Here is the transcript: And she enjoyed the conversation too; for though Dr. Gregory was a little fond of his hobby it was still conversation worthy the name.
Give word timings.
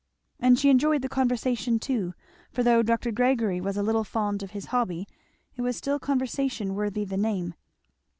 And 0.39 0.57
she 0.57 0.71
enjoyed 0.71 1.03
the 1.03 1.09
conversation 1.09 1.77
too; 1.77 2.15
for 2.49 2.63
though 2.63 2.81
Dr. 2.81 3.11
Gregory 3.11 3.61
was 3.61 3.77
a 3.77 3.83
little 3.83 4.03
fond 4.03 4.41
of 4.41 4.49
his 4.49 4.65
hobby 4.73 5.05
it 5.55 5.61
was 5.61 5.77
still 5.77 5.99
conversation 5.99 6.73
worthy 6.73 7.05
the 7.05 7.17
name. 7.17 7.53